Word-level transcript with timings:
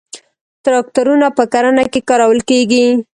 تراکتورونه 0.63 1.27
په 1.37 1.43
کرنه 1.53 1.83
کې 1.91 1.99
کارول 2.09 2.39
کیږي 2.49 2.85